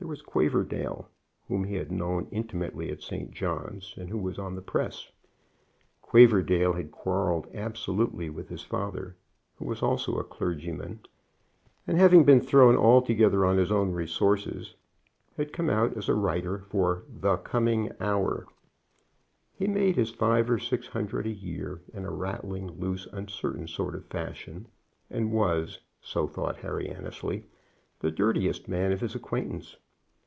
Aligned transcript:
There 0.00 0.06
was 0.06 0.22
Quaverdale, 0.22 1.08
whom 1.48 1.64
he 1.64 1.74
had 1.74 1.90
known 1.90 2.28
intimately 2.30 2.88
at 2.92 3.02
St. 3.02 3.32
John's, 3.32 3.94
and 3.96 4.08
who 4.08 4.18
was 4.18 4.38
on 4.38 4.54
the 4.54 4.62
Press. 4.62 5.10
Quaverdale 6.02 6.74
had 6.74 6.92
quarrelled 6.92 7.48
absolutely 7.52 8.30
with 8.30 8.48
his 8.48 8.62
father, 8.62 9.16
who 9.56 9.64
was 9.64 9.82
also 9.82 10.14
a 10.16 10.22
clergyman, 10.22 11.00
and 11.84 11.98
having 11.98 12.22
been 12.22 12.40
thrown 12.40 12.76
altogether 12.76 13.44
on 13.44 13.58
his 13.58 13.72
own 13.72 13.90
resources, 13.90 14.76
had 15.36 15.52
come 15.52 15.68
out 15.68 15.96
as 15.96 16.08
a 16.08 16.14
writer 16.14 16.58
for 16.70 17.02
The 17.08 17.36
Coming 17.38 17.90
Hour. 17.98 18.46
He 19.52 19.66
made 19.66 19.96
his 19.96 20.10
five 20.12 20.48
or 20.48 20.60
six 20.60 20.86
hundred 20.86 21.26
a 21.26 21.30
year 21.30 21.82
in 21.92 22.04
a 22.04 22.12
rattling, 22.12 22.68
loose, 22.78 23.06
uncertain 23.12 23.66
sort 23.66 23.96
of 23.96 24.06
fashion, 24.06 24.68
and 25.10 25.32
was, 25.32 25.80
so 26.00 26.28
thought 26.28 26.58
Harry 26.58 26.88
Annesley, 26.88 27.46
the 27.98 28.12
dirtiest 28.12 28.68
man 28.68 28.92
of 28.92 29.00
his 29.00 29.16
acquaintance. 29.16 29.74